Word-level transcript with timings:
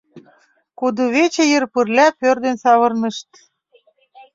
Кудывече 0.79 1.43
йыр 1.51 1.63
пырля 1.73 2.07
пӧрдын 2.19 2.55
савырнышт. 2.63 3.29